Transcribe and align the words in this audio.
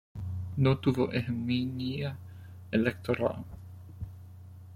No 0.57 0.79
tuvo 0.79 1.11
hegemonía 1.13 2.17
electoral. 2.71 3.45